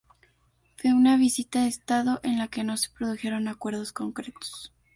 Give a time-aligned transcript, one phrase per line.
[0.77, 4.73] Fue una visita de estado, en la que no se produjeron acuerdos concretos.